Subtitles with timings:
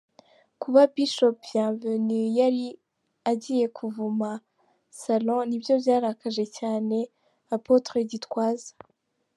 [0.61, 2.65] Kuba Bishop Bienvenue yari
[3.31, 4.29] agiye kuvuma
[5.01, 6.95] salon, ni byo byarakaje cyane
[7.55, 8.71] Apotre Gitwaza.